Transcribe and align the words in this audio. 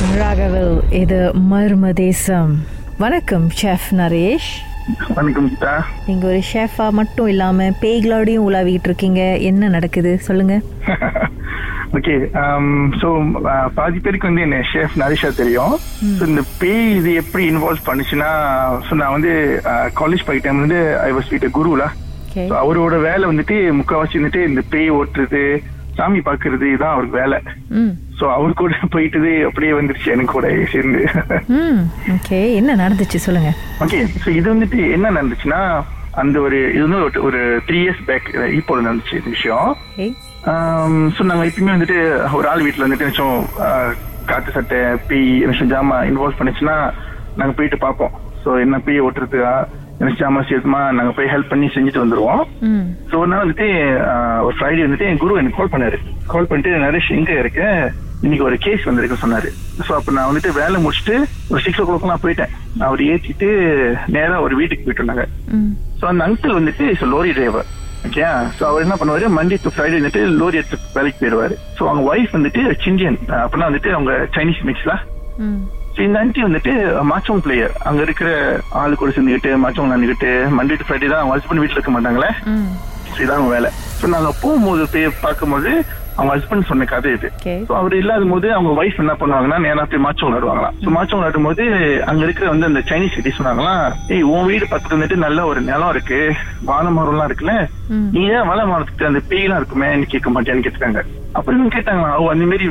ராகவல் 0.00 0.72
இது 1.00 1.18
மர்ம 1.50 1.90
தேசம். 2.00 2.50
வணக்கம் 3.02 3.46
ஷெஃப் 3.60 3.86
நரேஷ். 4.00 4.48
வணக்கம் 5.18 5.46
நீங்க 6.08 6.24
ஒரு 6.30 6.40
ஷெஃபா 6.50 6.86
மட்டும் 6.98 7.28
இல்லாம 7.32 7.68
பேய்களோடையும் 7.82 8.46
உலாவிட்டு 8.48 8.88
இருக்கீங்க. 8.90 9.22
என்ன 9.50 9.68
நடக்குது? 9.76 10.12
சொல்லுங்க. 10.26 10.54
ஓகே 11.96 12.14
ஸோ 13.00 13.08
பாதி 13.78 13.98
பேருக்கு 14.04 14.30
வந்து 14.30 14.44
என்ன 14.46 14.58
ஷெஃப் 14.72 14.96
நரிஷா 15.02 15.30
தெரியும். 15.40 15.74
ஸோ 16.18 16.22
இந்த 16.32 16.42
பேய் 16.62 16.84
இது 16.98 17.12
எப்படி 17.22 17.44
இன்வால்வ் 17.52 17.86
பண்ணுச்சுன்னா 17.88 18.30
ஸோ 18.88 18.98
நான் 19.02 19.16
வந்து 19.16 19.32
காலேஜ் 20.00 20.26
போய் 20.28 20.44
டைம் 20.46 20.64
வந்து 20.64 20.80
ஐ 21.08 21.12
வாஸ் 21.18 21.32
வீட்டு 21.34 21.54
குருலா 21.58 21.88
ஸோ 22.34 22.54
அவரோட 22.64 22.98
வேலை 23.08 23.24
வந்துட்டு 23.32 23.58
முக்கால்வாசி 23.78 24.20
வந்துட்டு 24.20 24.42
இந்த 24.50 24.64
பேய் 24.74 24.96
ஓட்டுறது 24.98 25.42
சாமி 26.00 26.20
பார்க்கறது 26.26 26.66
இதுதான் 26.72 26.94
அவருக்கு 26.94 27.20
வேலை. 27.22 27.38
ஸோ 28.20 28.24
அவர் 28.32 28.52
கூட 28.52 28.74
போயிட்டது 28.90 29.46
அப்படியே 29.46 29.72
வந்துருச்சு 29.72 30.12
எனக்கு 30.12 30.32
கூட 30.32 30.48
சேர்ந்து. 30.66 31.00
ஓகே 32.14 32.54
என்ன 32.54 32.76
நடந்துச்சு 32.76 33.16
சொல்லுங்க. 33.16 33.50
ஓகே 33.80 34.06
ஸோ 34.24 34.28
இது 34.28 34.54
வந்துட்டு 34.54 34.92
என்ன 34.92 35.10
நடந்துச்சுன்னா 35.10 35.60
அந்த 36.12 36.40
ஒரு 36.40 36.72
இது 36.72 36.88
வந்து 36.88 37.22
ஒரு- 37.22 37.60
த்ரீ 37.66 37.78
இயர்ஸ் 37.82 38.04
பேக் 38.04 38.28
இப்போ 38.52 38.80
நடந்துச்சு 38.80 39.16
இந்த 39.16 39.28
விஷயம். 39.28 39.68
ஓகே 39.92 40.06
ஸோ 41.16 41.22
நாங்கள் 41.22 41.48
எப்பயுமே 41.48 41.74
வந்துட்டு 41.74 41.98
ஒரு 42.32 42.48
ஆள் 42.48 42.62
வீட்டில் 42.62 42.86
வந்துட்டு 42.86 43.04
நிச்சயம் 43.04 43.48
காட்டு 44.26 44.52
சட்டை 44.52 44.78
பீ 45.08 45.18
நிச்சயம் 45.46 45.70
ஜாமா 45.70 45.98
இன்வால்வ் 46.02 46.38
பண்ணுச்சுன்னா 46.38 46.76
நாங்கள் 47.36 47.56
போயிட்டு 47.56 47.78
பார்ப்போம். 47.78 48.14
ஸோ 48.44 48.60
என்ன 48.60 48.78
பீ 48.78 49.00
ஓட்டுறதுக்கா 49.00 49.54
ஜாமா 50.18 50.40
சேர்த்துமா 50.48 50.92
நாங்கள் 50.92 51.14
போய் 51.14 51.26
ஹெல்ப் 51.26 51.48
பண்ணி 51.48 51.66
செஞ்சுட்டு 51.66 52.02
வந்துருவோம். 52.04 52.42
ஸோ 53.10 53.18
ஒரு 53.18 53.26
நாள் 53.26 53.44
வந்துட்டு 53.44 53.68
ஒரு 54.42 54.56
ஃப்ரைடே 54.56 54.84
வந்துட்டு 54.84 55.00
என் 55.00 55.18
குரு 55.18 55.34
எனக்கு 55.34 55.56
கால் 55.56 55.72
பண்ணாரு. 55.72 55.98
கால் 56.26 56.46
பண்ணிட்டு 56.46 56.78
நரேஷ் 56.78 57.10
எங்க 57.10 57.32
இருக்க? 57.32 57.62
இன்னைக்கு 58.24 58.44
ஒரு 58.44 58.56
கேஸ் 58.58 58.86
வந்திருக்கு 58.88 59.22
சொன்னாரு. 59.22 59.48
ஸோ 59.86 59.92
அப்போ 59.96 60.10
நான் 60.16 60.28
வந்துட்டு 60.28 60.50
வேலை 60.58 60.76
முடிச்சுட்டு 60.84 61.16
ஒரு 61.50 61.60
சிக்ஸ் 61.64 61.80
ஓ 61.80 61.86
கிளாக் 61.86 62.10
நான் 62.10 62.22
போயிட்டேன் 62.22 62.52
அவர் 62.86 63.00
ஏற்றிட்டு 63.10 63.48
நேரா 64.14 64.36
ஒரு 64.40 64.54
வீட்டுக்கு 64.60 64.84
போயிட்டு 64.84 65.02
இருந்தாங்க. 65.02 65.24
ஸோ 66.00 66.06
அந்த 66.10 66.24
அங்கிள் 66.26 66.58
வந்துட்டு 66.58 66.84
லோரி 67.14 67.32
டிரைவர் 67.32 67.66
ஓகே 68.08 68.22
ஸோ 68.58 68.62
அவர் 68.70 68.84
என்ன 68.84 68.96
பண்ணுவாரு? 68.98 69.26
மண்டே 69.36 69.56
டு 69.62 69.70
ஃப்ரைடே 69.74 69.98
வந்துட்டு 69.98 70.22
லோரி 70.40 70.58
எடுத்து 70.60 70.78
வேலைக்கு 70.96 71.18
போயிடுவாரு 71.20 71.54
ஸோ 71.78 71.82
அவங்க 71.88 72.02
ஒய்ஃப் 72.10 72.36
வந்துட்டு 72.36 72.62
சிண்டியன் 72.84 73.18
அப்படின்னா 73.40 73.68
வந்துட்டு 73.70 73.92
அவங்க 73.96 74.12
சைனீஸ் 74.36 74.62
மிக்ஸ்ல 74.68 74.94
ம். 75.46 75.58
ஸோ 75.94 76.00
இந்த 76.06 76.18
ஆண்டி 76.20 76.40
வந்துட்டு 76.46 76.72
மாச்சோங் 77.10 77.42
பிளேயர் 77.44 77.74
அங்க 77.88 78.00
இருக்கிற 78.02 78.30
ஆளு 78.80 78.94
கூட 78.96 79.10
சேர்ந்துக்கிட்டு 79.10 79.52
மாச்சோங் 79.64 79.92
நடந்துக்கிட்டு 79.92 80.30
மண்டே 80.58 80.78
டு 80.80 80.86
ஃப்ரைடே 80.88 81.10
தான் 81.12 81.22
அவங்க 81.22 81.36
ஹஸ்பண்ட் 81.36 81.62
வீட்டில் 81.62 81.78
இருக்க 81.78 81.94
மாட்டாங்களே. 81.96 82.30
ஸோ 83.08 83.20
இதான் 83.24 83.38
அவங்க 83.38 83.52
வேலை. 83.54 83.70
ஸோ 84.00 84.08
நாங்க 84.14 84.30
போகும்போது 84.42 84.84
போய் 84.94 85.06
பார்க்கும்போது 85.24 85.70
அவங்க 86.16 86.30
ஹஸ்பண்ட் 86.34 86.68
சொன்ன 86.68 86.86
கதை 86.86 87.10
இது. 87.16 87.28
ஸோ 87.66 87.72
அவர் 87.78 87.94
இல்லாத 87.98 88.26
போது 88.30 88.48
அவங்க 88.54 88.70
ஒய்ஃப் 88.78 89.00
என்ன 89.02 89.14
பண்ணுவாங்கன்னா 89.18 89.58
நேரா 89.64 89.84
போய் 89.86 90.04
மாச்சம் 90.04 90.28
விளையாடுவாங்களாம். 90.28 90.76
ஸோ 90.80 90.90
மாச்சம் 90.94 91.18
விளையாடும் 91.18 91.48
போது 91.48 91.64
அங்க 92.10 92.22
இருக்கிற 92.26 92.46
வந்து 92.50 92.68
அந்த 92.68 92.82
சைனீஸ் 92.88 93.16
சிட்டி 93.16 93.32
சொன்னாங்களாம் 93.34 93.84
ஏய் 94.14 94.26
உன் 94.30 94.48
வீடு 94.48 94.64
பக்கத்துல 94.66 94.96
வந்துட்டு 94.96 95.18
நல்ல 95.24 95.46
ஒரு 95.50 95.62
நிலம் 95.66 95.92
இருக்கு 95.94 96.20
வாழை 96.70 96.90
மரம்லாம் 96.96 97.28
இருக்குல்ல 97.28 97.54
ம். 97.94 98.08
நீ 98.14 98.22
ஏன் 98.32 98.48
வாழை 98.48 98.64
மரத்துக்கு 98.66 99.08
அந்த 99.08 99.22
பேய்லாம் 99.30 99.60
இருக்குமே 99.60 99.88
கேட்க 100.12 100.30
மாட்டேன்னு 100.30 100.66
கேட்டாங்க 100.66 101.02
அப்புறம் 101.38 101.74
கேட்டாங்களா 101.74 102.12
ஓ 102.16 102.26
அந்த 102.32 102.44
மாதிரி 102.50 102.66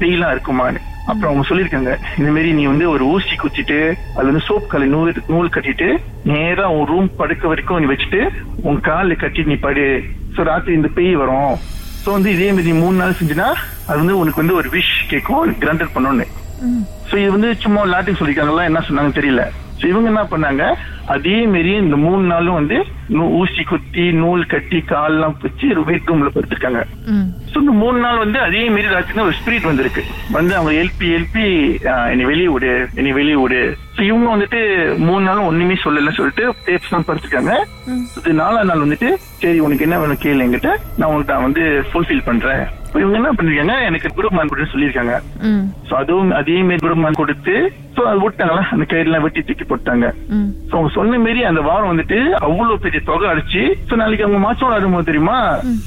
பேய்லாம் 0.00 0.34
இருக்குமான்னு. 0.34 0.80
அப்புறம் 1.04 1.30
அவங்க 1.30 1.44
சொல்லியிருக்காங்க 1.48 1.90
இந்த 2.18 2.28
மாதிரி 2.30 2.50
நீ 2.58 2.62
வந்து 2.68 2.86
ஒரு 2.92 3.04
ஊசி 3.10 3.34
குத்திட்டு 3.36 3.78
அது 4.14 4.26
வந்து 4.28 4.44
சோப் 4.46 4.68
கலை 4.68 4.86
நூல் 4.88 5.20
நூல் 5.28 5.54
கட்டிட்டு 5.54 5.88
நேரா 6.30 6.66
உன் 6.76 6.88
ரூம் 6.90 7.10
படுக்க 7.18 7.44
வரைக்கும் 7.48 7.80
நீ 7.82 7.88
வச்சுட்டு 7.90 8.20
உன் 8.64 8.80
காலில் 8.86 9.22
கட்டி 9.22 9.42
நீ 9.44 9.56
படு. 9.60 9.88
ஸோ 10.36 10.46
ராத்திரி 10.48 10.74
இந்த 10.74 10.90
பேய் 10.94 11.14
வரும். 11.16 11.54
ஸோ 12.04 12.10
வந்து 12.12 12.30
இதே 12.30 12.52
மாதிரி 12.52 12.72
மூணு 12.80 12.96
நாள் 12.96 13.18
செஞ்சுனா 13.18 13.46
அது 13.88 13.98
வந்து 13.98 14.18
உனக்கு 14.18 14.42
வந்து 14.42 14.54
ஒரு 14.54 14.68
விஷ் 14.68 14.94
கேட்கும் 15.08 15.52
கிராண்டட் 15.62 15.94
பண்ணோன்னு 15.94 16.26
ஸோ 17.10 17.14
இது 17.16 17.30
வந்து 17.30 17.50
சும்மா 17.64 17.80
லாட்டின் 17.84 18.18
சொல்லிருக்காங்களா 18.20 18.68
என்ன 18.68 18.82
சொன்னாங்க 18.88 19.12
தெரியல. 19.12 19.42
இவங்க 19.90 20.08
என்ன 20.12 20.22
பண்ணாங்க? 20.32 20.64
அதே 21.14 21.46
மாரி 21.46 21.72
இந்த 21.76 21.96
மூணு 22.04 22.22
நாளும் 22.24 22.58
வந்து 22.58 22.76
ஊசி 23.40 23.62
குத்தி 23.64 24.04
நூல் 24.20 24.42
கட்டி 24.46 24.78
கால்லாம் 24.92 25.34
வச்சு 25.42 25.66
வெயிட் 25.88 26.10
ரூம்ல 26.10 26.30
படுத்திருக்காங்க. 26.34 26.80
ஸோ 27.50 27.56
இந்த 27.58 27.72
மூணு 27.82 27.98
நாள் 27.98 28.22
வந்து 28.22 28.38
அதே 28.40 28.62
மாரி 28.74 28.94
ராத்திரி 28.94 29.24
ஒரு 29.24 29.36
ஸ்பிரிட் 29.40 29.68
வந்திருக்கு. 29.70 30.02
வந்து 30.32 30.56
அவங்க 30.56 30.72
எல்பி 30.82 31.08
எல்பி 31.18 31.46
என்னை 32.12 32.24
வெளியே 32.30 32.48
விடு 32.54 32.70
என்னை 32.94 33.12
வெளியே 33.12 33.36
விடு. 33.42 33.60
ஸோ 33.96 34.02
இவங்க 34.02 34.28
வந்துட்டு 34.34 34.60
மூணு 35.08 35.22
நாளும் 35.24 35.48
ஒண்ணுமே 35.50 35.76
சொல்லல 35.84 36.14
சொல்லிட்டு 36.20 36.46
டேப்ஸ் 36.68 36.94
தான் 36.94 37.06
படுத்திருக்காங்க. 37.08 37.52
ம். 37.88 38.04
இது 38.20 38.32
நாலாம் 38.42 38.70
நாள் 38.72 38.84
வந்துட்டு 38.86 39.10
சரி 39.42 39.60
உனக்கு 39.60 39.86
என்ன 39.88 39.98
வேணும் 39.98 40.22
கேளு 40.24 40.46
என்கிட்ட. 40.46 40.72
நான் 40.98 41.28
நான் 41.28 41.46
வந்து 41.48 41.64
ஃபுல்ஃபில் 41.90 42.26
பண்றேன். 42.30 42.64
இவங்க 43.00 43.16
என்ன 43.20 43.30
பண்ணிருக்காங்க 43.36 43.76
எனக்கு 43.88 44.08
குரூப் 44.16 44.36
மேன் 44.36 44.50
கொடுன்னு 44.50 44.72
சொல்லியிருக்காங்க. 44.74 45.14
ஸோ 45.88 45.92
அதுவும் 46.02 46.30
அதே 46.40 46.56
மாரி 46.68 46.82
குரூப் 46.84 47.02
மேன் 47.04 47.20
கொடுத்து 47.22 47.54
ஸோ 47.96 48.02
அது 48.10 48.20
விட்டாங்களா? 48.22 48.62
அந்த 48.74 48.84
கயிறுலாம் 48.90 49.24
வெட்டி 49.24 49.40
தூக்கி 49.48 49.64
போட்டாங்க. 49.64 50.06
ஸோ 50.68 50.72
அவங்க 50.76 50.90
சொன்ன 50.96 51.18
மாரி 51.24 51.40
அந்த 51.50 51.60
வாரம் 51.68 51.90
வந்துட்டு 51.92 52.18
அவ்வளவு 52.46 52.80
பெரிய 52.84 53.00
தொகை 53.08 53.26
அடிச்சு 53.32 53.62
ஸோ 53.88 53.96
நாளைக்கு 54.00 54.26
அவங்க 54.26 54.40
மாசம் 54.46 54.66
விளையாடும்போது 54.68 55.08
தெரியுமா? 55.10 55.38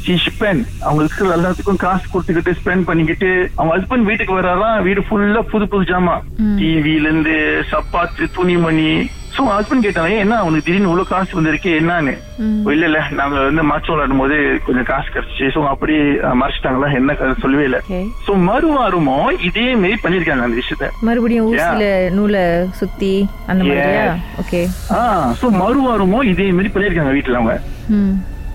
சி 0.04 0.16
ஸ்பெண்ட் 0.26 0.64
அவங்க 0.86 1.02
இருக்கிற 1.04 1.36
எல்லாத்துக்கும் 1.38 1.82
காசு 1.86 2.06
கொடுத்துக்கிட்டு 2.14 2.58
ஸ்பெண்ட் 2.60 2.88
பண்ணிக்கிட்டு 2.90 3.32
அவங்க 3.58 3.72
ஹஸ்பண்ட் 3.78 4.10
வீட்டுக்கு 4.10 4.40
வராதான் 4.40 4.78
வீடு 4.88 5.04
ஃபுல்லா 5.08 5.44
புது 5.54 5.68
புது 5.74 5.90
ஜாமா. 5.92 6.16
டிவில 6.60 7.08
இருந்து 7.10 7.36
சப்பாத்து 7.72 8.26
துணிமணி 8.38 8.90
ஸோ 9.38 9.44
ஹஸ்பண்ட் 9.50 9.86
கேட்டாங்க 9.86 10.10
"ஏன், 10.12 10.22
என்ன 10.24 10.36
உனக்கு 10.44 10.66
திடீர்னு 10.66 10.88
இவ்வளவு 10.88 11.10
காசு 11.10 11.38
வந்திருக்கு 11.38 11.72
என்னன்னு? 11.80 12.14
ம். 12.44 12.54
"ஓ, 12.62 12.72
இல்ல 12.72 12.86
இல்ல 12.88 13.00
நாங்க 13.18 13.36
வந்து 13.42 13.64
மாச்சம் 13.68 13.94
விளையாடும் 13.94 14.22
போது 14.22 14.36
கொஞ்சம் 14.66 14.88
காசு 14.88 15.10
கிடைச்சு 15.12 15.46
ஸோ 15.56 15.62
அப்படியே 15.72 16.00
அஹ், 16.24 16.38
மறைச்சிட்டாங்களா? 16.40 16.88
என்ன 16.98 17.12
சொல்லவே 17.44 17.66
இல்லை. 17.66 17.80
சோ 18.26 18.34
மறுவாரமோ 18.48 19.18
இதே 19.48 19.68
மாரி 19.76 19.98
பண்ணிருக்காங்க 20.04 20.46
அந்த 20.48 20.60
விஷயத்த. 20.60 20.88
மறுபடியும் 21.02 21.50
ஊசியில 21.50 21.86
நூலை 22.18 22.44
சுத்தி 22.80 23.14
அந்த 23.48 23.62
மாதிரியா. 23.66 24.08
ஓகே 24.40 24.62
ஆ 24.94 25.02
சோ 25.42 25.50
மறுவாரமோ 25.60 26.22
இதே 26.32 26.48
மாரி 26.54 26.72
பண்ணிருக்காங்க 26.72 27.14
வீட்டுல 27.18 27.40
அவங்க. 27.40 27.56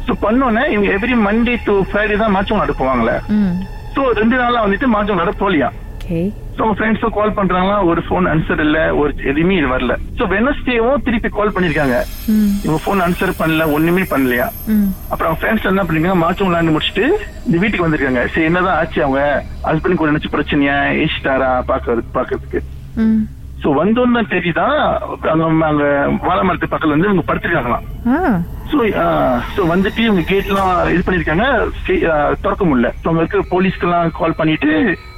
சோ 0.06 0.14
பண்ணோன்னே 0.22 0.64
இவங்க 0.70 0.88
எவ்ரி 0.94 1.16
மண்டே 1.22 1.54
டு 1.64 1.74
ஃப்ரைடே 1.88 2.16
தான் 2.18 2.32
மாச்சம் 2.32 2.62
நடப்புவாங்களே 2.62 3.16
சோ 3.94 4.02
ரெண்டு 4.18 4.36
நாளா 4.38 4.60
வந்துட்டு 4.64 4.86
மாச்சம் 4.92 5.18
நட 5.18 5.32
போலியா? 5.38 5.68
ஓகே 6.12 6.22
சோ 6.56 6.64
ஃப்ரெண்ட்ஸும் 6.78 7.14
கால் 7.16 7.36
பண்றாங்களா? 7.36 7.76
ஒரு 7.90 8.00
ஃபோன் 8.06 8.26
ஆன்சர் 8.32 8.60
இல்ல. 8.64 8.78
ஒரு 9.00 9.12
எதுவுமே 9.30 9.54
இது 9.60 9.68
வரல. 9.72 9.92
சோ 10.18 10.22
வெனஸ்டேவும் 10.32 11.04
திருப்பி 11.06 11.28
கால் 11.36 11.52
பண்ணிருக்காங்க. 11.54 11.96
இவங்க 12.64 12.80
ஃபோன் 12.84 13.02
ஆன்சர் 13.04 13.32
பண்ணல. 13.40 13.66
ஒண்ணுமே 13.76 14.04
பண்ணலையா? 14.12 14.46
அப்புறம் 15.10 15.28
அவங்க 15.28 15.40
ஃப்ரெண்ட்ஸ் 15.42 15.70
என்ன 15.72 15.84
பண்ணிருக்காங்க? 15.84 16.22
மாச்சம் 16.24 16.48
விளையாண்டு 16.48 16.74
முடிச்சுட்டு 16.76 17.06
இந்த 17.46 17.56
வீட்டுக்கு 17.62 17.86
வந்திருக்காங்க. 17.86 18.24
சரி 18.34 18.48
என்னதான் 18.50 18.78
ஆச்சு 18.80 19.00
அவங்க? 19.06 19.22
ஹஸ்பண்ட் 19.68 20.00
கூட 20.00 20.12
நினைச்சு 20.12 20.34
பிரச்சனையா? 20.36 20.76
ஏசிட்டாரா? 21.04 21.52
பாக்குறதுக்கு 21.72 22.16
பாக்குறதுக்கு 22.18 22.60
சோ 23.62 23.70
வந்தோன்னு 23.80 24.16
தான் 24.18 24.32
தெரியுதான் 24.36 24.78
அங்க 25.32 25.44
அங்க 25.70 25.84
வாழை 26.28 26.42
மரத்து 26.46 26.70
பக்கத்துல 26.70 26.94
வந்து 26.94 27.08
இவங்க 27.08 27.24
படுத்திருக்காங்களாம். 27.28 27.84
சோ 29.52 29.62
வந்துட்டு 29.68 30.00
இவங்க 30.00 30.22
கேட் 30.22 30.46
எல்லாம் 30.46 30.70
இது 30.88 31.02
பண்ணிருக்காங்க 31.02 31.46
ஆ, 32.08 32.14
திறக்க 32.42 32.62
முடியல. 32.64 32.88
இருக்க 33.16 33.42
போலீஸ்க்கு 33.50 33.86
எல்லாம் 33.86 34.12
கால் 34.12 34.34
பண்ணிட்டு 34.34 34.70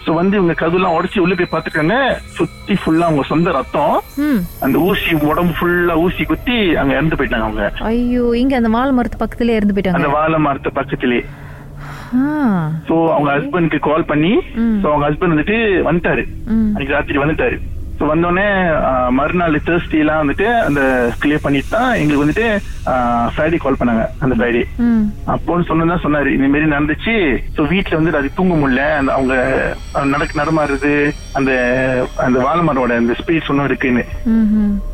சோ 0.04 0.14
வந்து 0.14 0.36
இவங்க 0.36 0.54
கதவுலாம் 0.54 0.96
உடைச்சு 0.96 1.18
உள்ள 1.20 1.34
போய் 1.34 1.52
பாத்துருக்காங்க 1.52 1.96
சுத்தி 2.30 2.74
ஃபுல்லா 2.74 3.06
அவங்க 3.08 3.24
சொந்த 3.24 3.52
ரத்தம். 3.52 3.94
அந்த 4.60 4.76
ஊசி 4.80 5.14
உடம்பு 5.28 5.54
ஃபுல்லா 5.58 5.96
ஊசி 6.00 6.24
குத்தி 6.24 6.58
அங்க 6.76 6.92
இறந்து 6.94 7.16
போயிட்டாங்க 7.16 7.46
அவங்க. 7.46 7.66
ஐயோ 7.90 8.24
இங்க 8.34 8.56
அந்த 8.56 8.70
வாழை 8.70 8.92
மரத்து 8.92 9.22
பக்கத்துல 9.22 9.56
இருந்து 9.56 9.72
அந்த 9.72 9.78
போயிட்டாங்க 9.78 10.12
வாழை 10.16 10.40
மரத்து 10.40 10.72
பக்கத்திலே. 10.72 11.20
ஆ. 12.16 12.26
சோ 12.88 12.96
அவங்க 13.12 13.30
ஹஸ்பண்ட்க்கு 13.32 13.78
கால் 13.82 14.04
பண்ணி. 14.04 14.32
சோ 14.82 14.86
அவங்க 14.90 15.06
ஹஸ்பண்ட் 15.08 15.34
வந்துட்டு 15.34 15.58
வந்துட்டாரு. 15.84 16.24
அன்னைக்கு 16.66 16.96
ராத்திரி 16.96 17.18
வந்துட்டாரு. 17.18 17.56
ஸோ 17.98 18.04
வந்தோடனே 18.10 18.46
மறுநாள் 19.18 19.56
தேர்ஸ்டே 19.66 20.00
எல்லாம் 20.02 20.22
வந்துட்டு 20.22 20.46
அந்த 20.68 20.80
கிளியர் 21.22 21.44
பண்ணிட்டு 21.44 21.74
தான் 21.76 21.90
எங்களுக்கு 22.00 22.24
வந்துட்டு 22.24 22.46
ஃப்ரைடே 23.34 23.58
கால் 23.60 23.78
பண்ணாங்க 23.80 24.04
அந்த 24.24 24.34
ஃப்ரைடே 24.38 24.62
அப்போன்னு 25.34 25.68
சொன்னதான் 25.68 26.02
சொன்னாரு. 26.04 26.30
இந்த 26.36 26.48
மாதிரி 26.52 26.72
நடந்துச்சு. 26.74 27.14
ஸோ 27.56 27.62
வீட்டுல 27.72 27.98
வந்து 27.98 28.18
அது 28.20 28.36
தூங்க 28.38 28.54
முடியல. 28.54 28.82
அந்த 29.00 29.12
அவங்க 29.18 29.34
நடக்க 30.14 30.40
நடமாடுறது 30.42 30.92
அந்த 31.38 31.52
அந்த 32.26 32.38
வாழை 32.46 32.62
மரோட 32.68 32.96
அந்த 33.02 33.14
ஸ்பீட் 33.20 33.50
ஒன்றும் 33.52 33.68
இருக்குன்னு. 33.70 34.04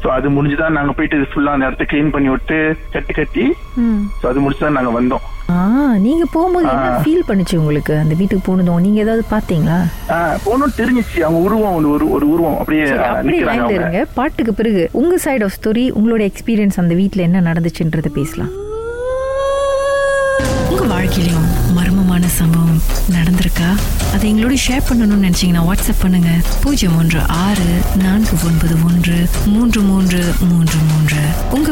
ஸோ 0.03 0.09
அது 0.19 0.37
முடிஞ்சுதான் 0.37 0.79
நாங்க 0.79 0.93
போயிட்டு 0.99 1.33
ஃபுல்லா 1.33 1.57
அந்த 1.57 1.69
இடத்த 1.71 1.87
கிளீன் 1.93 2.15
பண்ணி 2.17 2.31
விட்டு 2.35 2.59
கட்டி 2.97 3.13
கட்டி 3.13 3.47
ஸோ 4.21 4.27
அது 4.31 4.45
முடிச்சுதான் 4.45 4.79
நாங்க 4.79 4.93
வந்தோம். 5.01 5.27
நீங்க 6.07 6.25
போகும்போது 6.35 6.69
என்ன 6.75 6.89
ஃபீல் 7.05 7.29
பண்ணுச்சு 7.29 7.57
உங்களுக்கு? 7.61 7.95
அந்த 8.03 8.15
வீட்டுக்கு 8.21 8.45
போனதும் 8.51 8.85
நீங்க 8.87 9.01
ஏதாவது 9.07 9.25
பாத்தீங்களா 9.35 9.79
போனோம் 10.47 10.77
தெரிஞ்சிச்சு. 10.81 11.21
அவங்க 11.27 11.43
உருவம் 11.49 11.77
ஒரு 11.93 12.11
ஒரு 12.17 12.27
உருவம். 12.35 12.59
அப்படியே 12.62 12.87
அப்படியே 13.12 13.43
லைன்ல 13.51 13.77
இருங்க 13.81 14.01
பாட்டுக்கு 14.19 14.55
பிறகு 14.61 14.83
உங்க 15.03 15.19
சைடு 15.25 15.45
ஆஃப் 15.49 15.59
ஸ்டோரி 15.59 15.87
உங்களோட 16.01 16.25
எக்ஸ்பீரியன்ஸ் 16.31 16.83
அந்த 16.85 16.97
வீட்ல 17.03 17.27
என்ன 17.29 17.41
நடந்துச்சுன்றத 17.51 18.11
பேசலாம். 18.19 18.53
உங்க 20.73 20.85
வாழ்க்கையிலும் 20.95 21.47
மர்மமான 21.77 22.27
சம்பவம் 22.41 22.81
நடந்திருக்கா? 23.15 23.71
அதை 24.15 24.27
எங்களோட 24.33 24.55
ஷேர் 24.65 24.87
பண்ணணும்னு 24.89 25.25
நினைச்சீங்கன்னா 25.25 25.62
வாட்ஸ்அப் 25.69 26.03
பண்ணுங்க. 26.03 26.31
பூஜ்ஜியம் 26.62 26.97
ஒன்று 27.01 27.21
ஆறு 27.45 27.69
நான்கு 28.03 28.37
ஒன்பது 28.49 28.77
ஒன்று 28.89 29.19
மூன்று 29.55 29.81
மூன்று 29.91 30.21
மூன்று 30.51 30.79
மூன்று. 30.91 31.23
உங்க 31.57 31.70